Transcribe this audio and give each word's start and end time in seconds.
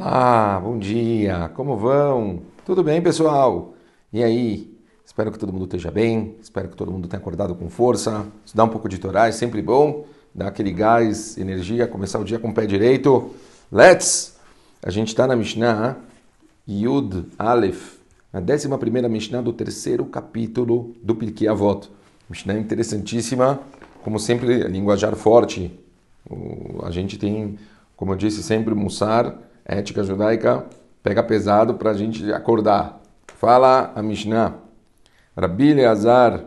Olá, 0.00 0.60
bom 0.62 0.78
dia, 0.78 1.50
como 1.56 1.76
vão? 1.76 2.42
Tudo 2.64 2.84
bem, 2.84 3.02
pessoal? 3.02 3.74
E 4.12 4.22
aí? 4.22 4.72
Espero 5.04 5.32
que 5.32 5.38
todo 5.40 5.52
mundo 5.52 5.64
esteja 5.64 5.90
bem, 5.90 6.36
espero 6.40 6.68
que 6.68 6.76
todo 6.76 6.92
mundo 6.92 7.08
tenha 7.08 7.18
acordado 7.18 7.52
com 7.56 7.68
força. 7.68 8.24
Estudar 8.46 8.62
um 8.62 8.68
pouco 8.68 8.88
de 8.88 8.96
Torá 8.96 9.26
é 9.26 9.32
sempre 9.32 9.60
bom, 9.60 10.06
dar 10.32 10.46
aquele 10.46 10.70
gás, 10.70 11.36
energia, 11.36 11.88
começar 11.88 12.20
o 12.20 12.24
dia 12.24 12.38
com 12.38 12.50
o 12.50 12.54
pé 12.54 12.64
direito. 12.64 13.34
Let's! 13.72 14.38
A 14.84 14.88
gente 14.88 15.08
está 15.08 15.26
na 15.26 15.34
Mishnah 15.34 15.96
Yud 16.68 17.26
Aleph, 17.36 17.98
na 18.32 18.40
11 18.40 19.08
Mishnah 19.08 19.42
do 19.42 19.52
terceiro 19.52 20.04
capítulo 20.04 20.94
do 21.02 21.16
Pirkei 21.16 21.48
Avot. 21.48 21.90
Mishnah 22.30 22.56
interessantíssima, 22.56 23.58
como 24.04 24.20
sempre, 24.20 24.62
linguajar 24.68 25.16
forte. 25.16 25.76
A 26.84 26.90
gente 26.92 27.18
tem, 27.18 27.58
como 27.96 28.12
eu 28.12 28.16
disse 28.16 28.44
sempre, 28.44 28.76
Mussar 28.76 29.47
ética 29.68 30.02
judaica 30.02 30.64
pega 31.02 31.22
pesado 31.22 31.74
para 31.74 31.90
a 31.90 31.94
gente 31.94 32.32
acordar. 32.32 33.00
Fala 33.36 33.92
a 33.94 34.02
Mishnah. 34.02 34.54
Rabi 35.36 35.74
Leazar 35.74 36.46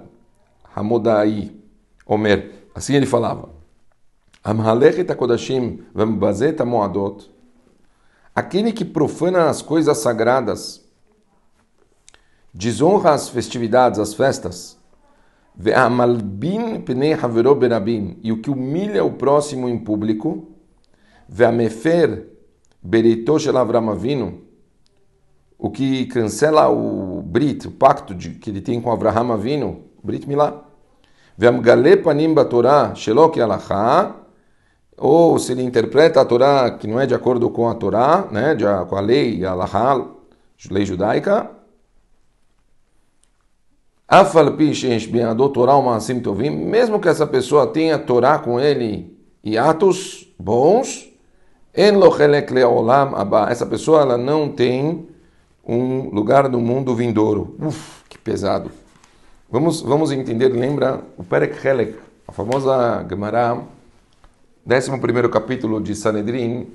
Hamodai 0.76 1.56
Omer. 2.06 2.52
Assim 2.74 2.96
ele 2.96 3.06
falava. 3.06 3.50
Amhalechet 4.44 5.10
HaKodashim 5.10 5.84
Vambazet 5.94 6.60
HaMoadot. 6.60 7.32
Aquele 8.34 8.74
que 8.74 8.84
profana 8.84 9.50
as 9.50 9.62
coisas 9.62 9.98
sagradas, 10.00 10.82
desonra 12.54 13.12
as 13.12 13.30
festividades, 13.30 14.00
as 14.00 14.14
festas, 14.14 14.78
pnei. 16.86 17.18
E 18.24 18.32
o 18.32 18.42
que 18.42 18.50
humilha 18.50 19.04
o 19.04 19.12
próximo 19.12 19.70
em 19.70 19.78
público, 19.78 20.48
Ve'amefer 21.28 22.31
Bereito 22.82 23.38
Shel 23.40 23.58
Avram 23.58 23.90
Avinu, 23.90 24.42
o 25.58 25.70
que 25.70 26.08
cancela 26.08 26.70
o 26.70 27.22
Brit, 27.22 27.68
o 27.68 27.72
pacto 27.72 28.16
de, 28.16 28.32
que 28.32 28.50
ele 28.50 28.62
tem 28.62 28.82
com 28.82 28.92
Avraham 28.92 29.32
Avinu, 29.32 29.84
Brit 30.04 30.28
Milá. 30.28 30.64
Ve'amgale 31.38 31.98
panim 31.98 32.34
batorá 32.34 32.96
shelok 32.96 33.40
alachá, 33.40 34.16
ou 34.98 35.38
se 35.38 35.52
ele 35.52 35.64
interpreta 35.64 36.22
a 36.22 36.26
Torá 36.26 36.72
que 36.72 36.88
não 36.88 37.00
é 37.00 37.06
de 37.06 37.14
acordo 37.14 37.50
com 37.50 37.70
a 37.70 37.76
Torá, 37.76 38.28
né, 38.32 38.56
de, 38.56 38.66
com 38.88 38.96
a 38.96 39.00
lei, 39.02 39.46
a 39.46 40.06
lei 40.70 40.86
judaica, 40.86 41.50
mesmo 46.50 47.00
que 47.00 47.08
essa 47.08 47.26
pessoa 47.26 47.68
tenha 47.68 47.98
Torá 47.98 48.40
com 48.40 48.60
ele 48.60 49.18
e 49.44 49.58
atos 49.58 50.34
bons, 50.38 51.11
essa 53.50 53.66
pessoa 53.66 54.02
ela 54.02 54.18
não 54.18 54.50
tem 54.50 55.08
um 55.66 56.10
lugar 56.10 56.50
no 56.50 56.60
mundo 56.60 56.94
vindouro. 56.94 57.56
Uf, 57.60 58.04
que 58.10 58.18
pesado. 58.18 58.70
Vamos, 59.50 59.82
vamos 59.82 60.12
entender, 60.12 60.50
lembra 60.50 61.02
o 61.18 61.24
Perek 61.24 61.66
Helek, 61.66 61.96
a 62.28 62.32
famosa 62.32 63.06
Gemara, 63.10 63.62
11 64.70 65.30
capítulo 65.30 65.82
de 65.82 65.96
Sanedrin, 65.96 66.68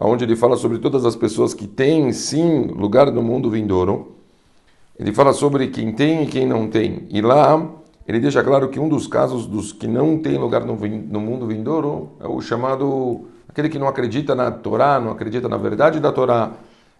onde 0.00 0.24
ele 0.24 0.34
fala 0.34 0.56
sobre 0.56 0.78
todas 0.78 1.04
as 1.04 1.14
pessoas 1.14 1.54
que 1.54 1.66
têm 1.66 2.12
sim 2.12 2.66
lugar 2.66 3.10
no 3.12 3.22
mundo 3.22 3.50
vindouro. 3.50 4.16
Ele 4.98 5.12
fala 5.12 5.32
sobre 5.32 5.68
quem 5.68 5.92
tem 5.92 6.24
e 6.24 6.26
quem 6.26 6.46
não 6.46 6.68
tem. 6.68 7.06
E 7.10 7.20
lá 7.20 7.68
ele 8.06 8.20
deixa 8.20 8.42
claro 8.42 8.68
que 8.68 8.80
um 8.80 8.88
dos 8.88 9.06
casos 9.06 9.46
dos 9.46 9.72
que 9.72 9.86
não 9.86 10.18
tem 10.18 10.36
lugar 10.38 10.64
no, 10.64 10.76
no 10.76 11.20
mundo 11.20 11.46
vindouro 11.46 12.10
é 12.20 12.26
o 12.26 12.40
chamado 12.40 13.26
aquele 13.54 13.68
que 13.68 13.78
não 13.78 13.86
acredita 13.86 14.34
na 14.34 14.50
Torá, 14.50 14.98
não 14.98 15.12
acredita 15.12 15.48
na 15.48 15.56
verdade 15.56 16.00
da 16.00 16.10
Torá. 16.10 16.54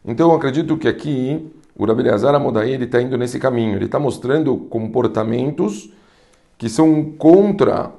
Então 0.04 0.30
eu 0.30 0.36
acredito 0.36 0.76
que 0.76 0.86
aqui 0.86 1.50
o 1.74 1.84
Rabi 1.84 2.02
Eleazar 2.02 2.32
Amodai 2.32 2.70
ele 2.70 2.84
está 2.84 3.02
indo 3.02 3.18
nesse 3.18 3.40
caminho, 3.40 3.74
ele 3.74 3.86
está 3.86 3.98
mostrando 3.98 4.56
comportamentos 4.56 5.90
que 6.56 6.68
são 6.68 7.10
contra 7.18 7.90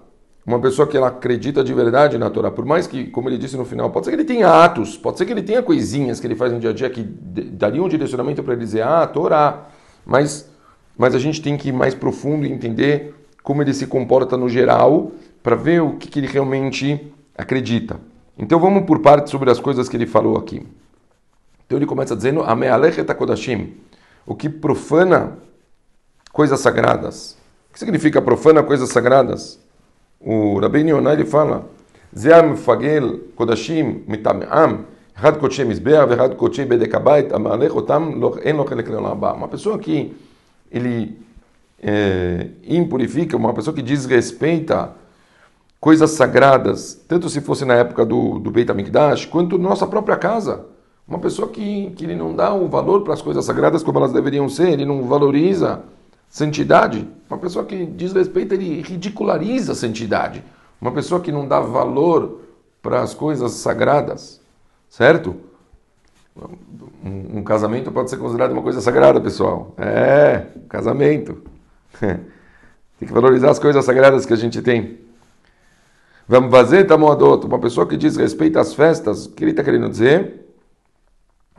uma 0.47 0.57
pessoa 0.59 0.87
que 0.87 0.95
ela 0.95 1.07
acredita 1.07 1.61
de 1.65 1.73
verdade 1.73 2.17
na 2.17 2.29
Torá. 2.29 2.49
Por 2.49 2.63
mais 2.63 2.87
que, 2.87 3.07
como 3.07 3.27
ele 3.27 3.37
disse 3.37 3.57
no 3.57 3.65
final, 3.65 3.89
pode 3.89 4.05
ser 4.05 4.11
que 4.11 4.15
ele 4.15 4.23
tenha 4.23 4.47
atos, 4.63 4.95
pode 4.95 5.17
ser 5.17 5.25
que 5.25 5.33
ele 5.33 5.43
tenha 5.43 5.61
coisinhas 5.61 6.21
que 6.21 6.27
ele 6.27 6.35
faz 6.35 6.53
no 6.53 6.59
dia 6.59 6.69
a 6.69 6.73
dia 6.73 6.89
que 6.89 7.03
dariam 7.03 7.83
um 7.83 7.89
direcionamento 7.89 8.41
para 8.41 8.53
ele 8.53 8.63
dizer, 8.63 8.83
ah, 8.83 9.05
Torá, 9.05 9.67
mas, 10.05 10.49
mas 10.97 11.13
a 11.13 11.19
gente 11.19 11.41
tem 11.41 11.57
que 11.57 11.69
ir 11.69 11.73
mais 11.73 11.93
profundo 11.93 12.45
e 12.45 12.51
entender 12.53 13.13
como 13.43 13.61
ele 13.61 13.73
se 13.73 13.85
comporta 13.85 14.37
no 14.37 14.47
geral 14.47 15.11
para 15.43 15.57
ver 15.57 15.81
o 15.81 15.97
que, 15.97 16.07
que 16.07 16.19
ele 16.19 16.27
realmente 16.27 17.11
acredita. 17.37 17.99
Então 18.37 18.59
vamos 18.59 18.85
por 18.85 18.99
partes 18.99 19.31
sobre 19.31 19.49
as 19.49 19.59
coisas 19.59 19.87
que 19.87 19.95
ele 19.95 20.05
falou 20.05 20.37
aqui. 20.37 20.65
Então 21.65 21.77
ele 21.77 21.85
começa 21.85 22.15
dizendo: 22.15 22.43
Amealechet 22.43 23.09
HaKodashim, 23.09 23.73
o 24.25 24.35
que 24.35 24.49
profana 24.49 25.37
coisas 26.31 26.59
sagradas. 26.59 27.37
O 27.69 27.73
que 27.73 27.79
significa 27.79 28.21
profana 28.21 28.61
coisas 28.61 28.89
sagradas? 28.89 29.59
O 30.19 30.59
Rabbein 30.59 30.89
Yonah 30.89 31.13
ele 31.13 31.25
fala: 31.25 31.65
Zeam 32.17 32.55
Fagel 32.57 33.19
Kodashim 33.35 34.03
Mitameam, 34.07 34.85
Had 35.15 35.37
Kodshim 35.39 35.69
Isbeah, 35.71 36.03
Had 36.03 36.35
Kodshim 36.35 36.65
Bedekabait, 36.65 37.31
Amealech 37.33 37.71
Otam 37.71 38.11
En 38.43 38.53
Lochelek 38.53 38.89
Uma 38.89 39.47
pessoa 39.47 39.79
que 39.79 40.13
ele 40.69 41.17
é, 41.81 42.47
impurifica, 42.67 43.37
uma 43.37 43.53
pessoa 43.53 43.73
que 43.73 43.81
desrespeita 43.81 44.93
coisas 45.85 46.09
sagradas, 46.09 46.99
tanto 47.07 47.29
se 47.29 47.39
fosse 47.39 47.63
na 47.63 47.75
época 47.75 48.03
do, 48.03 48.39
do 48.39 48.49
Beit 48.49 48.71
HaMikdash, 48.71 49.27
quanto 49.27 49.55
nossa 49.55 49.85
própria 49.85 50.17
casa. 50.17 50.65
Uma 51.07 51.19
pessoa 51.19 51.47
que, 51.47 51.91
que 51.91 52.05
ele 52.05 52.15
não 52.15 52.35
dá 52.35 52.51
o 52.55 52.67
valor 52.67 53.03
para 53.03 53.13
as 53.13 53.21
coisas 53.21 53.45
sagradas 53.45 53.83
como 53.83 53.99
elas 53.99 54.11
deveriam 54.11 54.49
ser, 54.49 54.69
ele 54.69 54.83
não 54.83 55.03
valoriza 55.03 55.83
santidade. 56.27 57.07
Uma 57.29 57.37
pessoa 57.37 57.63
que 57.63 57.85
desrespeita, 57.85 58.55
ele 58.55 58.81
ridiculariza 58.81 59.73
a 59.73 59.75
santidade. 59.75 60.43
Uma 60.81 60.91
pessoa 60.91 61.21
que 61.21 61.31
não 61.31 61.47
dá 61.47 61.59
valor 61.59 62.41
para 62.81 63.03
as 63.03 63.13
coisas 63.13 63.51
sagradas, 63.51 64.41
certo? 64.89 65.35
Um, 66.35 67.37
um, 67.37 67.43
casamento 67.43 67.91
pode 67.91 68.09
ser 68.09 68.17
considerado 68.17 68.53
uma 68.53 68.63
coisa 68.63 68.81
sagrada, 68.81 69.21
pessoal. 69.21 69.75
É, 69.77 70.47
casamento. 70.67 71.43
tem 72.01 73.07
que 73.07 73.13
valorizar 73.13 73.51
as 73.51 73.59
coisas 73.59 73.85
sagradas 73.85 74.25
que 74.25 74.33
a 74.33 74.35
gente 74.35 74.63
tem. 74.63 75.05
Vamos 76.27 76.49
fazer 76.49 76.85
tamoadot, 76.85 77.45
uma 77.45 77.59
pessoa 77.59 77.85
que 77.85 77.95
diz 77.95 78.17
respeito 78.17 78.57
às 78.57 78.73
festas, 78.73 79.27
o 79.27 79.29
que 79.29 79.43
ele 79.43 79.51
está 79.51 79.63
querendo 79.63 79.87
dizer? 79.87 80.43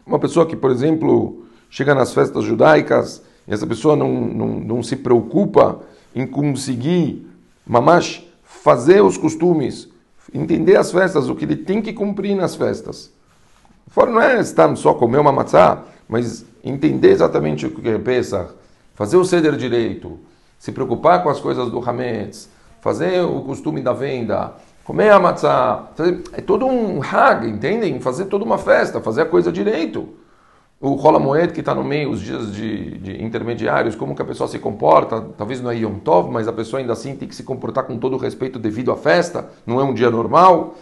Uma 0.04 0.18
pessoa 0.18 0.44
que, 0.44 0.56
por 0.56 0.72
exemplo, 0.72 1.44
chega 1.70 1.94
nas 1.94 2.12
festas 2.12 2.42
judaicas 2.42 3.22
e 3.46 3.54
essa 3.54 3.64
pessoa 3.64 3.94
não, 3.94 4.10
não, 4.12 4.48
não 4.48 4.82
se 4.82 4.96
preocupa 4.96 5.80
em 6.12 6.26
conseguir, 6.26 7.24
mamash, 7.64 8.26
fazer 8.42 9.02
os 9.02 9.16
costumes, 9.16 9.88
entender 10.34 10.74
as 10.74 10.90
festas, 10.90 11.28
o 11.28 11.36
que 11.36 11.44
ele 11.44 11.56
tem 11.56 11.80
que 11.80 11.92
cumprir 11.92 12.34
nas 12.34 12.56
festas. 12.56 13.12
Fora 13.86 14.10
não 14.10 14.20
é 14.20 14.40
estar 14.40 14.74
só 14.76 14.94
comer 14.94 15.18
uma 15.18 15.30
matzá, 15.30 15.84
mas 16.08 16.44
entender 16.64 17.10
exatamente 17.10 17.66
o 17.66 17.70
que 17.70 17.88
é 17.88 17.98
Pesach, 17.98 18.50
fazer 18.96 19.16
o 19.16 19.24
ceder 19.24 19.56
direito, 19.56 20.18
se 20.58 20.72
preocupar 20.72 21.22
com 21.22 21.28
as 21.28 21.38
coisas 21.38 21.70
do 21.70 21.78
Hametz, 21.78 22.48
fazer 22.80 23.22
o 23.22 23.40
costume 23.42 23.80
da 23.80 23.92
venda, 23.92 24.54
comer 24.84 25.10
a 25.10 25.18
matzah, 25.18 25.88
fazer, 25.94 26.22
é 26.32 26.40
todo 26.40 26.66
um 26.66 27.00
hag, 27.02 27.48
entendem? 27.48 28.00
Fazer 28.00 28.26
toda 28.26 28.44
uma 28.44 28.58
festa, 28.58 29.00
fazer 29.00 29.22
a 29.22 29.26
coisa 29.26 29.50
direito. 29.50 30.08
O 30.78 30.90
rola 30.90 31.18
moed 31.18 31.52
que 31.54 31.60
está 31.60 31.74
no 31.74 31.82
meio, 31.82 32.10
os 32.10 32.20
dias 32.20 32.54
de, 32.54 32.98
de, 32.98 33.24
intermediários, 33.24 33.96
como 33.96 34.14
que 34.14 34.20
a 34.20 34.24
pessoa 34.24 34.46
se 34.46 34.58
comporta, 34.58 35.22
talvez 35.36 35.60
não 35.60 35.70
é 35.70 35.76
Yom 35.76 35.98
Tov, 35.98 36.30
mas 36.30 36.46
a 36.46 36.52
pessoa 36.52 36.80
ainda 36.80 36.92
assim 36.92 37.16
tem 37.16 37.26
que 37.26 37.34
se 37.34 37.42
comportar 37.42 37.84
com 37.84 37.98
todo 37.98 38.14
o 38.14 38.18
respeito 38.18 38.58
devido 38.58 38.92
à 38.92 38.96
festa, 38.96 39.48
não 39.66 39.80
é 39.80 39.84
um 39.84 39.94
dia 39.94 40.10
normal. 40.10 40.74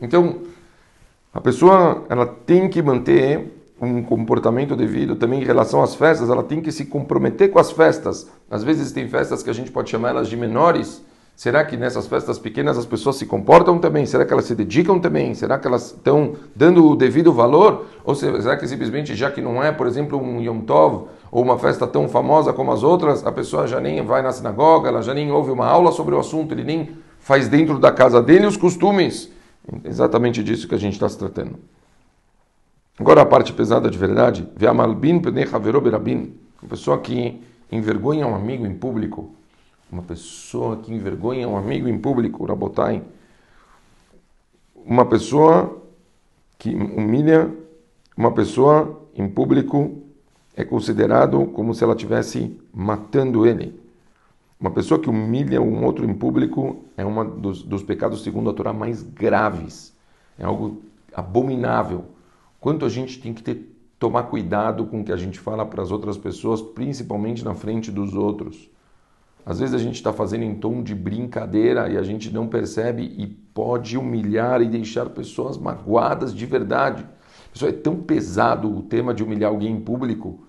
Então, 0.00 0.36
a 1.34 1.40
pessoa 1.40 2.04
ela 2.08 2.26
tem 2.26 2.68
que 2.68 2.80
manter 2.80 3.60
um 3.80 4.02
comportamento 4.02 4.76
devido 4.76 5.16
também 5.16 5.40
em 5.40 5.44
relação 5.44 5.82
às 5.82 5.94
festas, 5.94 6.28
ela 6.28 6.42
tem 6.42 6.60
que 6.60 6.70
se 6.70 6.84
comprometer 6.84 7.50
com 7.50 7.58
as 7.58 7.72
festas. 7.72 8.30
Às 8.50 8.62
vezes 8.62 8.92
tem 8.92 9.08
festas 9.08 9.42
que 9.42 9.50
a 9.50 9.52
gente 9.52 9.70
pode 9.70 9.90
chamar 9.90 10.10
elas 10.10 10.28
de 10.28 10.36
menores, 10.36 11.02
Será 11.40 11.64
que 11.64 11.74
nessas 11.74 12.06
festas 12.06 12.38
pequenas 12.38 12.76
as 12.76 12.84
pessoas 12.84 13.16
se 13.16 13.24
comportam 13.24 13.78
também? 13.78 14.04
Será 14.04 14.26
que 14.26 14.32
elas 14.34 14.44
se 14.44 14.54
dedicam 14.54 15.00
também? 15.00 15.32
Será 15.32 15.58
que 15.58 15.66
elas 15.66 15.86
estão 15.86 16.34
dando 16.54 16.86
o 16.86 16.94
devido 16.94 17.32
valor? 17.32 17.86
Ou 18.04 18.14
será 18.14 18.58
que 18.58 18.68
simplesmente, 18.68 19.14
já 19.14 19.30
que 19.30 19.40
não 19.40 19.64
é, 19.64 19.72
por 19.72 19.86
exemplo, 19.86 20.20
um 20.20 20.42
Yom 20.42 20.60
Tov 20.60 21.06
ou 21.30 21.42
uma 21.42 21.58
festa 21.58 21.86
tão 21.86 22.06
famosa 22.10 22.52
como 22.52 22.70
as 22.72 22.82
outras, 22.82 23.26
a 23.26 23.32
pessoa 23.32 23.66
já 23.66 23.80
nem 23.80 24.04
vai 24.04 24.20
na 24.20 24.32
sinagoga, 24.32 24.90
ela 24.90 25.00
já 25.00 25.14
nem 25.14 25.32
ouve 25.32 25.50
uma 25.50 25.64
aula 25.64 25.92
sobre 25.92 26.14
o 26.14 26.20
assunto, 26.20 26.52
ele 26.52 26.62
nem 26.62 26.90
faz 27.20 27.48
dentro 27.48 27.78
da 27.78 27.90
casa 27.90 28.22
dele 28.22 28.46
os 28.46 28.58
costumes? 28.58 29.32
Exatamente 29.82 30.44
disso 30.44 30.68
que 30.68 30.74
a 30.74 30.78
gente 30.78 30.92
está 30.92 31.08
se 31.08 31.16
tratando. 31.16 31.58
Agora 32.98 33.22
a 33.22 33.24
parte 33.24 33.54
pesada 33.54 33.90
de 33.90 33.96
verdade. 33.96 34.46
Ve'amalbin 34.54 35.20
pnei 35.20 35.46
berabin. 35.82 36.34
Uma 36.62 36.68
pessoa 36.68 36.98
que 36.98 37.42
envergonha 37.72 38.26
um 38.26 38.34
amigo 38.34 38.66
em 38.66 38.74
público 38.74 39.39
uma 39.90 40.02
pessoa 40.02 40.76
que 40.76 40.92
envergonha 40.92 41.48
um 41.48 41.56
amigo 41.56 41.88
em 41.88 41.98
público, 41.98 42.44
Rabotai, 42.44 43.02
uma 44.74 45.04
pessoa 45.04 45.82
que 46.58 46.74
humilha 46.74 47.50
uma 48.16 48.32
pessoa 48.32 49.00
em 49.14 49.26
público 49.26 50.02
é 50.54 50.62
considerado 50.62 51.46
como 51.46 51.74
se 51.74 51.82
ela 51.82 51.94
estivesse 51.94 52.60
matando 52.70 53.46
ele. 53.46 53.80
Uma 54.60 54.70
pessoa 54.70 55.00
que 55.00 55.08
humilha 55.08 55.62
um 55.62 55.84
outro 55.86 56.04
em 56.04 56.12
público 56.12 56.84
é 56.98 57.06
um 57.06 57.40
dos, 57.40 57.62
dos 57.62 57.82
pecados, 57.82 58.22
segundo 58.22 58.50
a 58.50 58.52
Torá, 58.52 58.74
mais 58.74 59.02
graves. 59.02 59.96
É 60.38 60.44
algo 60.44 60.82
abominável. 61.14 62.04
Quanto 62.60 62.84
a 62.84 62.90
gente 62.90 63.18
tem 63.22 63.32
que 63.32 63.42
ter, 63.42 63.74
tomar 63.98 64.24
cuidado 64.24 64.84
com 64.84 65.00
o 65.00 65.04
que 65.04 65.12
a 65.12 65.16
gente 65.16 65.38
fala 65.38 65.64
para 65.64 65.82
as 65.82 65.90
outras 65.90 66.18
pessoas, 66.18 66.60
principalmente 66.60 67.42
na 67.42 67.54
frente 67.54 67.90
dos 67.90 68.14
outros. 68.14 68.68
Às 69.50 69.58
vezes 69.58 69.74
a 69.74 69.78
gente 69.78 69.96
está 69.96 70.12
fazendo 70.12 70.44
em 70.44 70.54
tom 70.54 70.80
de 70.80 70.94
brincadeira 70.94 71.88
e 71.88 71.98
a 71.98 72.04
gente 72.04 72.32
não 72.32 72.46
percebe 72.46 73.02
e 73.02 73.26
pode 73.26 73.98
humilhar 73.98 74.62
e 74.62 74.68
deixar 74.68 75.06
pessoas 75.06 75.58
magoadas 75.58 76.32
de 76.32 76.46
verdade. 76.46 77.04
Isso 77.52 77.66
é 77.66 77.72
tão 77.72 77.96
pesado 77.96 78.72
o 78.72 78.80
tema 78.82 79.12
de 79.12 79.24
humilhar 79.24 79.50
alguém 79.50 79.72
em 79.72 79.80
público 79.80 80.46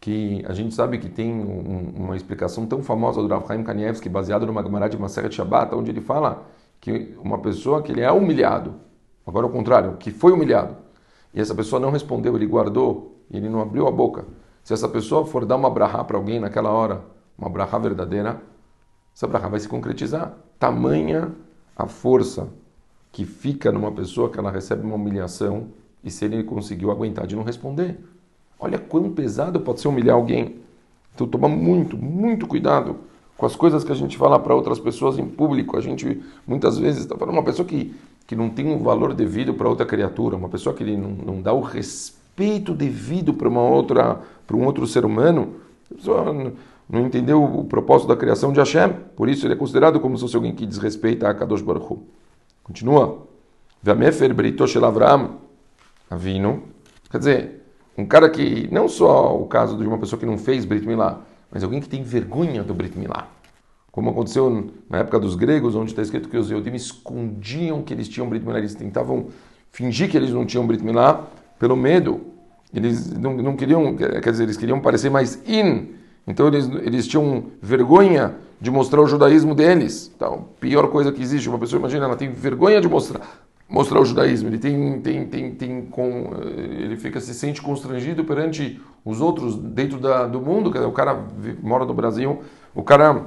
que 0.00 0.42
a 0.48 0.54
gente 0.54 0.74
sabe 0.74 0.96
que 0.96 1.10
tem 1.10 1.34
um, 1.34 1.92
uma 1.96 2.16
explicação 2.16 2.64
tão 2.64 2.82
famosa 2.82 3.20
do 3.20 3.28
Rav 3.28 3.46
Chaim 3.46 3.62
Kanievski, 3.62 4.08
baseado 4.08 4.46
numa 4.46 4.62
Gemara 4.62 4.88
de 4.88 4.96
Maseret 4.96 5.34
Shabbat, 5.34 5.74
onde 5.74 5.90
ele 5.90 6.00
fala 6.00 6.46
que 6.80 7.14
uma 7.22 7.36
pessoa 7.36 7.82
que 7.82 7.92
ele 7.92 8.00
é 8.00 8.10
humilhado, 8.10 8.76
agora 9.26 9.44
ao 9.44 9.52
contrário, 9.52 9.98
que 9.98 10.10
foi 10.10 10.32
humilhado, 10.32 10.74
e 11.34 11.42
essa 11.42 11.54
pessoa 11.54 11.78
não 11.78 11.90
respondeu, 11.90 12.34
ele 12.34 12.46
guardou, 12.46 13.22
ele 13.30 13.50
não 13.50 13.60
abriu 13.60 13.86
a 13.86 13.90
boca. 13.90 14.24
Se 14.62 14.72
essa 14.72 14.88
pessoa 14.88 15.26
for 15.26 15.44
dar 15.44 15.56
uma 15.56 15.68
brahá 15.68 16.02
para 16.02 16.16
alguém 16.16 16.40
naquela 16.40 16.70
hora, 16.70 17.12
uma 17.38 17.48
brahá 17.48 17.78
verdadeira, 17.78 18.40
essa 19.14 19.26
brahá 19.26 19.48
vai 19.48 19.60
se 19.60 19.68
concretizar. 19.68 20.34
Tamanha 20.58 21.32
a 21.76 21.86
força 21.86 22.48
que 23.12 23.24
fica 23.24 23.70
numa 23.70 23.92
pessoa 23.92 24.28
que 24.28 24.38
ela 24.38 24.50
recebe 24.50 24.84
uma 24.84 24.96
humilhação 24.96 25.68
e 26.02 26.10
se 26.10 26.24
ele 26.24 26.42
conseguiu 26.42 26.90
aguentar 26.90 27.26
de 27.26 27.36
não 27.36 27.42
responder. 27.42 27.98
Olha 28.58 28.78
quão 28.78 29.10
pesado 29.10 29.60
pode 29.60 29.80
ser 29.80 29.88
humilhar 29.88 30.16
alguém. 30.16 30.56
Então 31.14 31.26
toma 31.26 31.48
muito, 31.48 31.96
muito 31.96 32.46
cuidado 32.46 32.96
com 33.36 33.46
as 33.46 33.54
coisas 33.54 33.84
que 33.84 33.92
a 33.92 33.94
gente 33.94 34.16
fala 34.16 34.38
para 34.38 34.54
outras 34.54 34.78
pessoas 34.78 35.18
em 35.18 35.26
público. 35.26 35.76
A 35.76 35.80
gente 35.80 36.22
muitas 36.46 36.78
vezes 36.78 37.02
está 37.02 37.16
falando 37.16 37.34
uma 37.34 37.42
pessoa 37.42 37.66
que, 37.66 37.94
que 38.26 38.34
não 38.34 38.50
tem 38.50 38.66
um 38.66 38.78
valor 38.78 39.14
devido 39.14 39.54
para 39.54 39.68
outra 39.68 39.86
criatura, 39.86 40.36
uma 40.36 40.48
pessoa 40.48 40.74
que 40.74 40.84
não, 40.96 41.10
não 41.10 41.42
dá 41.42 41.52
o 41.52 41.60
respeito 41.60 42.74
devido 42.74 43.32
para 43.32 43.48
uma 43.48 43.62
outra, 43.62 44.20
para 44.46 44.56
um 44.56 44.64
outro 44.64 44.86
ser 44.86 45.04
humano. 45.04 45.54
A 45.90 45.94
pessoa 45.94 46.52
não, 46.88 47.06
entendeu 47.06 47.42
o 47.42 47.64
propósito 47.64 48.08
da 48.08 48.16
criação 48.16 48.52
de 48.52 48.58
Hashem, 48.58 48.92
por 49.16 49.28
isso 49.28 49.46
ele 49.46 49.54
é 49.54 49.56
considerado 49.56 49.98
como 50.00 50.16
se 50.16 50.22
fosse 50.22 50.36
alguém 50.36 50.54
que 50.54 50.66
desrespeita 50.66 51.28
a 51.28 51.34
Kadosh 51.34 51.62
Baruch 51.62 51.92
Hu. 51.92 52.02
Continua. 52.62 53.26
Avram 54.86 55.38
Avino. 56.10 56.62
Quer 57.10 57.18
dizer, 57.18 57.64
um 57.96 58.04
cara 58.04 58.28
que, 58.28 58.68
não 58.72 58.88
só 58.88 59.36
o 59.36 59.46
caso 59.46 59.76
de 59.76 59.86
uma 59.86 59.98
pessoa 59.98 60.18
que 60.18 60.26
não 60.26 60.36
fez 60.36 60.64
Brit 60.64 60.86
Milá, 60.86 61.20
mas 61.50 61.62
alguém 61.62 61.80
que 61.80 61.88
tem 61.88 62.02
vergonha 62.02 62.62
do 62.62 62.74
Brit 62.74 62.98
Milá. 62.98 63.28
Como 63.92 64.10
aconteceu 64.10 64.72
na 64.90 64.98
época 64.98 65.20
dos 65.20 65.36
gregos, 65.36 65.76
onde 65.76 65.90
está 65.90 66.02
escrito 66.02 66.28
que 66.28 66.36
os 66.36 66.50
Eudim 66.50 66.74
escondiam 66.74 67.82
que 67.82 67.94
eles 67.94 68.08
tinham 68.08 68.28
Brit 68.28 68.44
Milá, 68.44 68.58
eles 68.58 68.74
tentavam 68.74 69.28
fingir 69.70 70.10
que 70.10 70.16
eles 70.16 70.30
não 70.30 70.44
tinham 70.44 70.66
Brit 70.66 70.84
Milá 70.84 71.26
pelo 71.58 71.76
medo. 71.76 72.20
Eles 72.72 73.12
não, 73.12 73.34
não 73.34 73.54
queriam, 73.54 73.94
quer 73.96 74.30
dizer, 74.30 74.42
eles 74.42 74.56
queriam 74.56 74.80
parecer 74.80 75.10
mais 75.10 75.40
in. 75.48 75.94
Então 76.26 76.48
eles, 76.48 76.68
eles 76.82 77.06
tinham 77.06 77.44
vergonha 77.60 78.34
de 78.60 78.70
mostrar 78.70 79.00
o 79.02 79.06
judaísmo 79.06 79.54
deles. 79.54 80.10
Então, 80.14 80.46
pior 80.58 80.88
coisa 80.88 81.12
que 81.12 81.20
existe, 81.20 81.48
uma 81.48 81.58
pessoa, 81.58 81.78
imagina, 81.78 82.06
ela 82.06 82.16
tem 82.16 82.30
vergonha 82.32 82.80
de 82.80 82.88
mostrar 82.88 83.44
mostrar 83.68 84.00
o 84.00 84.04
judaísmo. 84.04 84.48
Ele 84.48 84.58
tem, 84.58 85.00
tem, 85.00 85.26
tem, 85.26 85.50
tem 85.54 85.82
com, 85.86 86.32
ele 86.46 86.96
fica 86.96 87.20
se 87.20 87.34
sente 87.34 87.60
constrangido 87.60 88.24
perante 88.24 88.80
os 89.04 89.20
outros 89.20 89.56
dentro 89.56 89.98
da, 89.98 90.26
do 90.26 90.40
mundo. 90.40 90.70
O 90.86 90.92
cara 90.92 91.24
mora 91.62 91.84
no 91.84 91.94
Brasil, 91.94 92.42
o 92.74 92.82
cara 92.82 93.26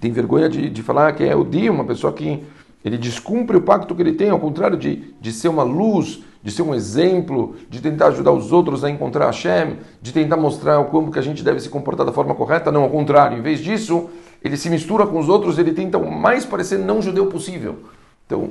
tem 0.00 0.12
vergonha 0.12 0.48
de, 0.48 0.70
de 0.70 0.82
falar 0.82 1.12
que 1.12 1.24
é 1.24 1.34
o 1.34 1.44
dia, 1.44 1.72
uma 1.72 1.84
pessoa 1.84 2.12
que 2.12 2.44
ele 2.84 2.96
descumpre 2.96 3.56
o 3.56 3.60
pacto 3.60 3.94
que 3.94 4.02
ele 4.02 4.12
tem, 4.12 4.30
ao 4.30 4.38
contrário 4.38 4.76
de, 4.76 5.14
de 5.20 5.32
ser 5.32 5.48
uma 5.48 5.64
luz, 5.64 6.22
de 6.42 6.50
ser 6.52 6.62
um 6.62 6.74
exemplo, 6.74 7.56
de 7.68 7.80
tentar 7.80 8.08
ajudar 8.08 8.32
os 8.32 8.52
outros 8.52 8.84
a 8.84 8.90
encontrar 8.90 9.26
Hashem, 9.26 9.78
de 10.00 10.12
tentar 10.12 10.36
mostrar 10.36 10.82
como 10.84 11.10
que 11.10 11.18
a 11.18 11.22
gente 11.22 11.42
deve 11.42 11.60
se 11.60 11.68
comportar 11.68 12.06
da 12.06 12.12
forma 12.12 12.34
correta. 12.34 12.70
Não, 12.70 12.82
ao 12.82 12.90
contrário, 12.90 13.36
em 13.36 13.42
vez 13.42 13.58
disso, 13.60 14.08
ele 14.42 14.56
se 14.56 14.70
mistura 14.70 15.06
com 15.06 15.18
os 15.18 15.28
outros, 15.28 15.58
ele 15.58 15.72
tenta 15.72 15.98
o 15.98 16.10
mais 16.10 16.44
parecer 16.44 16.78
não 16.78 17.02
judeu 17.02 17.26
possível. 17.26 17.78
Então, 18.26 18.50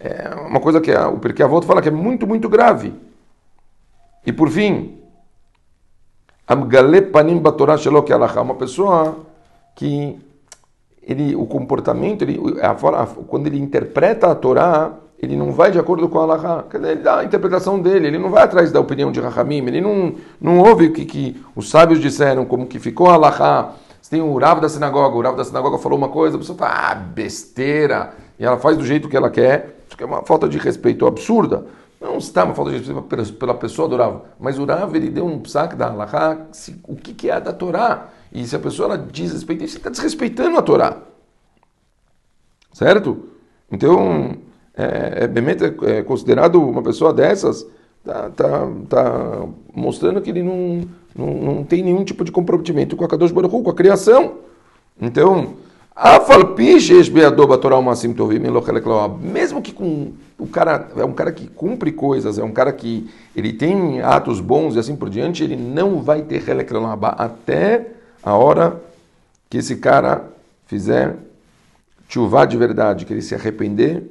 é 0.00 0.34
uma 0.46 0.60
coisa 0.60 0.80
que 0.80 0.92
a, 0.92 1.08
o 1.08 1.18
Pirkei 1.18 1.44
Avot 1.44 1.66
fala 1.66 1.82
que 1.82 1.88
é 1.88 1.92
muito, 1.92 2.26
muito 2.26 2.48
grave. 2.48 2.94
E 4.24 4.32
por 4.32 4.48
fim, 4.50 4.98
Amgale 6.48 7.02
Panim 7.02 7.38
Batorah 7.38 7.76
Shelok 7.76 8.12
uma 8.12 8.54
pessoa 8.54 9.18
que 9.74 10.18
ele, 11.02 11.36
o 11.36 11.46
comportamento, 11.46 12.22
ele, 12.22 12.40
a, 12.60 12.70
a, 12.70 13.06
quando 13.06 13.46
ele 13.46 13.58
interpreta 13.58 14.28
a 14.28 14.34
Torá, 14.34 14.92
ele 15.18 15.34
não 15.34 15.50
vai 15.50 15.70
de 15.70 15.78
acordo 15.78 16.08
com 16.08 16.18
a 16.18 16.22
Allahá. 16.22 16.64
Ele 16.74 16.96
dá 16.96 17.20
a 17.20 17.24
interpretação 17.24 17.80
dele, 17.80 18.08
ele 18.08 18.18
não 18.18 18.30
vai 18.30 18.42
atrás 18.42 18.70
da 18.70 18.80
opinião 18.80 19.10
de 19.10 19.20
Rahamim, 19.20 19.66
ele 19.66 19.80
não, 19.80 20.14
não 20.40 20.58
ouve 20.58 20.86
o 20.86 20.92
que, 20.92 21.04
que 21.04 21.42
os 21.54 21.70
sábios 21.70 22.00
disseram, 22.00 22.44
como 22.44 22.66
que 22.66 22.78
ficou 22.78 23.08
a 23.08 23.14
Allahá. 23.14 23.74
Você 24.00 24.10
tem 24.10 24.22
o 24.22 24.38
Rav 24.38 24.60
da 24.60 24.68
sinagoga, 24.68 25.16
o 25.16 25.20
Rav 25.20 25.36
da 25.36 25.44
sinagoga 25.44 25.78
falou 25.78 25.98
uma 25.98 26.08
coisa, 26.08 26.36
a 26.36 26.38
pessoa 26.38 26.56
fala, 26.56 26.90
ah, 26.90 26.94
besteira, 26.94 28.14
e 28.38 28.44
ela 28.44 28.58
faz 28.58 28.76
do 28.76 28.84
jeito 28.84 29.08
que 29.08 29.16
ela 29.16 29.30
quer. 29.30 29.80
Isso 29.88 29.96
que 29.96 30.02
é 30.02 30.06
uma 30.06 30.22
falta 30.22 30.48
de 30.48 30.58
respeito 30.58 31.06
absurda. 31.06 31.66
Não 32.00 32.18
está 32.18 32.44
uma 32.44 32.54
falta 32.54 32.70
de 32.72 32.78
respeito 32.78 33.32
pela 33.34 33.54
pessoa 33.54 33.88
do 33.88 33.96
Rav, 33.96 34.20
mas 34.38 34.58
o 34.58 34.64
Rav 34.64 34.94
ele 34.94 35.08
deu 35.10 35.24
um 35.24 35.42
saque 35.44 35.74
da 35.74 35.88
Allahá, 35.88 36.38
o 36.86 36.94
que, 36.94 37.14
que 37.14 37.30
é 37.30 37.40
da 37.40 37.52
Torá. 37.52 38.10
E 38.32 38.46
se 38.46 38.54
a 38.54 38.58
pessoa 38.58 38.94
ela 38.94 38.98
desrespeita 38.98 39.64
isso, 39.64 39.78
está 39.78 39.88
desrespeitando 39.88 40.58
a 40.58 40.62
Torá. 40.62 40.98
Certo? 42.72 43.30
Então, 43.72 44.36
é, 44.76 45.24
é, 45.24 45.98
é 45.98 46.02
considerado 46.02 46.60
uma 46.60 46.82
pessoa 46.82 47.12
dessas, 47.12 47.66
está 48.04 48.30
tá, 48.30 48.68
tá 48.88 49.46
mostrando 49.74 50.20
que 50.20 50.30
ele 50.30 50.42
não, 50.42 50.82
não, 51.16 51.34
não 51.34 51.64
tem 51.64 51.82
nenhum 51.82 52.04
tipo 52.04 52.24
de 52.24 52.30
comprometimento 52.30 52.96
com 52.96 53.04
a 53.04 53.08
Kadosh 53.08 53.32
Baruch 53.32 53.62
com 53.62 53.70
a 53.70 53.74
criação. 53.74 54.34
Então, 55.00 55.54
mesmo 59.08 59.62
que 59.62 59.72
com 59.72 60.12
o 60.38 60.46
cara 60.46 60.88
é 60.94 61.04
um 61.04 61.12
cara 61.12 61.32
que 61.32 61.48
cumpre 61.48 61.90
coisas, 61.90 62.38
é 62.38 62.44
um 62.44 62.52
cara 62.52 62.70
que 62.70 63.08
ele 63.34 63.54
tem 63.54 64.02
atos 64.02 64.40
bons 64.40 64.76
e 64.76 64.78
assim 64.78 64.94
por 64.94 65.08
diante, 65.08 65.42
ele 65.42 65.56
não 65.56 66.02
vai 66.02 66.20
ter 66.20 66.42
até 67.16 67.86
a 68.22 68.34
hora 68.34 68.78
que 69.48 69.56
esse 69.56 69.76
cara 69.76 70.24
fizer 70.66 71.16
chuvá 72.08 72.44
de 72.44 72.58
verdade, 72.58 73.06
que 73.06 73.12
ele 73.14 73.22
se 73.22 73.34
arrepender 73.34 74.04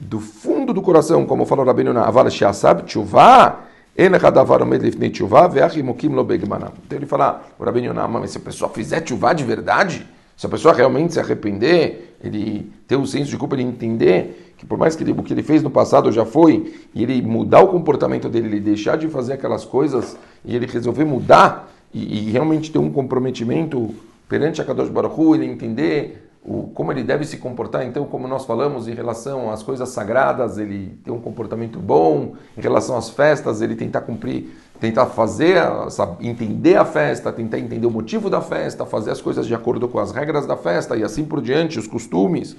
do 0.00 0.18
fundo 0.18 0.72
do 0.72 0.80
coração, 0.80 1.26
como 1.26 1.44
falou 1.44 1.64
Rabino 1.64 1.92
na 1.92 2.04
Aval 2.04 2.30
Shiasab, 2.30 2.90
chuvá, 2.90 3.60
então 3.96 4.18
ele 6.92 7.06
fala, 7.06 7.42
o 7.58 7.64
Rabino 7.64 7.92
mas 8.08 8.30
se 8.30 8.38
a 8.38 8.40
pessoa 8.40 8.70
fizer 8.70 9.06
chuvá 9.06 9.34
de 9.34 9.44
verdade, 9.44 10.06
se 10.36 10.46
a 10.46 10.48
pessoa 10.48 10.72
realmente 10.72 11.12
se 11.12 11.20
arrepender, 11.20 12.16
ele 12.24 12.72
ter 12.88 12.96
o 12.96 13.06
senso 13.06 13.30
de 13.30 13.36
culpa, 13.36 13.56
ele 13.56 13.64
entender 13.64 14.54
que 14.56 14.64
por 14.64 14.78
mais 14.78 14.96
que 14.96 15.04
ele, 15.04 15.12
o 15.12 15.22
que 15.22 15.34
ele 15.34 15.42
fez 15.42 15.62
no 15.62 15.70
passado 15.70 16.10
já 16.10 16.24
foi, 16.24 16.74
e 16.94 17.02
ele 17.02 17.20
mudar 17.20 17.60
o 17.60 17.68
comportamento 17.68 18.26
dele, 18.28 18.46
ele 18.46 18.60
deixar 18.60 18.96
de 18.96 19.06
fazer 19.08 19.34
aquelas 19.34 19.66
coisas, 19.66 20.16
e 20.44 20.56
ele 20.56 20.66
resolver 20.66 21.04
mudar, 21.04 21.70
e, 21.92 22.28
e 22.28 22.30
realmente 22.30 22.72
ter 22.72 22.78
um 22.78 22.90
comprometimento 22.90 23.94
perante 24.28 24.62
a 24.62 24.64
Kadosh 24.64 24.88
Baruch 24.88 25.20
Hu, 25.20 25.34
ele 25.34 25.44
entender 25.44 26.29
o, 26.44 26.68
como 26.74 26.90
ele 26.90 27.02
deve 27.02 27.24
se 27.24 27.36
comportar, 27.36 27.86
então, 27.86 28.04
como 28.06 28.26
nós 28.26 28.44
falamos, 28.44 28.88
em 28.88 28.94
relação 28.94 29.50
às 29.50 29.62
coisas 29.62 29.88
sagradas, 29.90 30.58
ele 30.58 30.98
ter 31.04 31.10
um 31.10 31.20
comportamento 31.20 31.78
bom, 31.78 32.34
em 32.56 32.60
relação 32.60 32.96
às 32.96 33.10
festas, 33.10 33.60
ele 33.60 33.76
tentar 33.76 34.00
cumprir 34.02 34.50
tentar 34.80 35.06
fazer, 35.06 35.58
entender 36.20 36.76
a 36.76 36.84
festa, 36.86 37.30
tentar 37.30 37.58
entender 37.58 37.86
o 37.86 37.90
motivo 37.90 38.30
da 38.30 38.40
festa, 38.40 38.86
fazer 38.86 39.10
as 39.10 39.20
coisas 39.20 39.46
de 39.46 39.54
acordo 39.54 39.86
com 39.86 39.98
as 39.98 40.10
regras 40.10 40.46
da 40.46 40.56
festa 40.56 40.96
e 40.96 41.04
assim 41.04 41.24
por 41.24 41.42
diante, 41.42 41.78
os 41.78 41.86
costumes. 41.86 42.56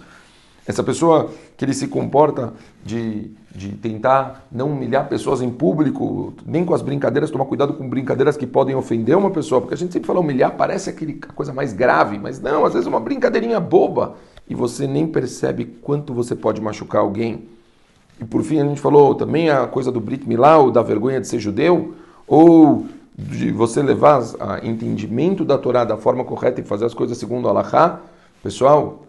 Essa 0.67 0.83
pessoa 0.83 1.31
que 1.57 1.65
ele 1.65 1.73
se 1.73 1.87
comporta 1.87 2.53
de, 2.85 3.31
de 3.53 3.69
tentar 3.69 4.47
não 4.51 4.69
humilhar 4.69 5.09
pessoas 5.09 5.41
em 5.41 5.49
público, 5.49 6.33
nem 6.45 6.63
com 6.63 6.73
as 6.73 6.83
brincadeiras, 6.83 7.31
tomar 7.31 7.45
cuidado 7.45 7.73
com 7.73 7.89
brincadeiras 7.89 8.37
que 8.37 8.45
podem 8.45 8.75
ofender 8.75 9.17
uma 9.17 9.31
pessoa, 9.31 9.59
porque 9.59 9.73
a 9.73 9.77
gente 9.77 9.91
sempre 9.91 10.07
fala 10.07 10.19
humilhar, 10.19 10.55
parece 10.55 10.89
aquele, 10.89 11.19
a 11.27 11.33
coisa 11.33 11.51
mais 11.51 11.73
grave, 11.73 12.19
mas 12.19 12.39
não, 12.39 12.63
às 12.63 12.73
vezes 12.73 12.87
uma 12.87 12.99
brincadeirinha 12.99 13.59
boba 13.59 14.15
e 14.47 14.53
você 14.53 14.85
nem 14.85 15.07
percebe 15.07 15.65
quanto 15.81 16.13
você 16.13 16.35
pode 16.35 16.61
machucar 16.61 17.01
alguém. 17.01 17.47
E 18.19 18.25
por 18.25 18.43
fim 18.43 18.59
a 18.59 18.65
gente 18.65 18.79
falou 18.79 19.15
também 19.15 19.49
a 19.49 19.65
coisa 19.65 19.91
do 19.91 19.99
Brit 19.99 20.27
Milá, 20.27 20.57
da 20.69 20.83
vergonha 20.83 21.19
de 21.19 21.27
ser 21.27 21.39
judeu 21.39 21.95
ou 22.27 22.85
de 23.17 23.51
você 23.51 23.81
levar 23.81 24.21
a 24.39 24.65
entendimento 24.65 25.43
da 25.43 25.57
Torá 25.57 25.83
da 25.83 25.97
forma 25.97 26.23
correta 26.23 26.61
e 26.61 26.63
fazer 26.63 26.85
as 26.85 26.93
coisas 26.93 27.17
segundo 27.17 27.47
a 27.47 27.51
Allahá, 27.51 27.99
pessoal, 28.43 29.00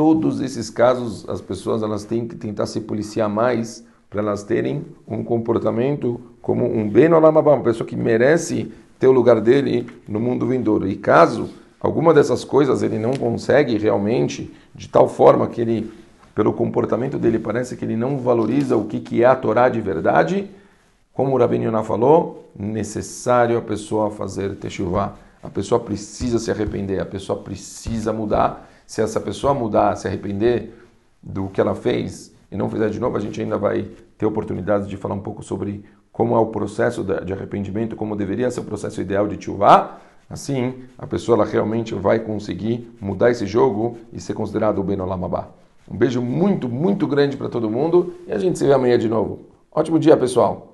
todos 0.00 0.40
esses 0.40 0.70
casos 0.70 1.28
as 1.28 1.42
pessoas 1.42 1.82
elas 1.82 2.06
têm 2.06 2.26
que 2.26 2.34
tentar 2.34 2.64
se 2.64 2.80
policiar 2.80 3.28
mais 3.28 3.84
para 4.08 4.22
elas 4.22 4.42
terem 4.42 4.82
um 5.06 5.22
comportamento 5.22 6.18
como 6.40 6.64
um 6.64 6.90
Olam 7.14 7.36
Haba, 7.36 7.52
uma 7.52 7.62
pessoa 7.62 7.86
que 7.86 7.94
merece 7.94 8.72
ter 8.98 9.08
o 9.08 9.12
lugar 9.12 9.42
dele 9.42 9.86
no 10.08 10.18
mundo 10.18 10.46
vindouro. 10.46 10.88
E 10.88 10.96
caso 10.96 11.50
alguma 11.78 12.14
dessas 12.14 12.44
coisas 12.44 12.82
ele 12.82 12.98
não 12.98 13.12
consegue 13.12 13.76
realmente, 13.76 14.50
de 14.74 14.88
tal 14.88 15.06
forma 15.06 15.46
que 15.48 15.60
ele, 15.60 15.92
pelo 16.34 16.54
comportamento 16.54 17.18
dele, 17.18 17.38
parece 17.38 17.76
que 17.76 17.84
ele 17.84 17.94
não 17.94 18.16
valoriza 18.16 18.78
o 18.78 18.86
que, 18.86 19.00
que 19.00 19.22
é 19.22 19.26
a 19.26 19.36
Torá 19.36 19.68
de 19.68 19.82
verdade, 19.82 20.48
como 21.12 21.34
o 21.34 21.38
Rabbi 21.38 21.56
Yonah 21.56 21.84
falou, 21.84 22.50
necessário 22.58 23.58
a 23.58 23.60
pessoa 23.60 24.10
fazer 24.10 24.54
teshuvah. 24.56 25.12
A 25.42 25.50
pessoa 25.50 25.78
precisa 25.78 26.38
se 26.38 26.50
arrepender, 26.50 27.00
a 27.00 27.04
pessoa 27.04 27.38
precisa 27.38 28.14
mudar. 28.14 28.69
Se 28.90 29.00
essa 29.00 29.20
pessoa 29.20 29.54
mudar, 29.54 29.94
se 29.94 30.08
arrepender 30.08 30.74
do 31.22 31.46
que 31.46 31.60
ela 31.60 31.76
fez 31.76 32.34
e 32.50 32.56
não 32.56 32.68
fizer 32.68 32.90
de 32.90 32.98
novo, 32.98 33.16
a 33.16 33.20
gente 33.20 33.40
ainda 33.40 33.56
vai 33.56 33.88
ter 34.18 34.26
oportunidade 34.26 34.88
de 34.88 34.96
falar 34.96 35.14
um 35.14 35.20
pouco 35.20 35.44
sobre 35.44 35.84
como 36.10 36.34
é 36.34 36.38
o 36.40 36.46
processo 36.46 37.04
de 37.04 37.32
arrependimento, 37.32 37.94
como 37.94 38.16
deveria 38.16 38.50
ser 38.50 38.58
o 38.58 38.64
processo 38.64 39.00
ideal 39.00 39.28
de 39.28 39.36
tchuvá. 39.36 40.00
Assim, 40.28 40.74
a 40.98 41.06
pessoa 41.06 41.36
ela 41.36 41.44
realmente 41.44 41.94
vai 41.94 42.18
conseguir 42.18 42.90
mudar 43.00 43.30
esse 43.30 43.46
jogo 43.46 43.96
e 44.12 44.20
ser 44.20 44.34
considerado 44.34 44.80
o 44.80 44.82
Ben 44.82 45.00
Olam 45.00 45.24
Abba. 45.24 45.50
Um 45.88 45.96
beijo 45.96 46.20
muito, 46.20 46.68
muito 46.68 47.06
grande 47.06 47.36
para 47.36 47.48
todo 47.48 47.70
mundo 47.70 48.14
e 48.26 48.32
a 48.32 48.38
gente 48.38 48.58
se 48.58 48.66
vê 48.66 48.72
amanhã 48.72 48.98
de 48.98 49.08
novo. 49.08 49.42
Ótimo 49.70 50.00
dia, 50.00 50.16
pessoal! 50.16 50.69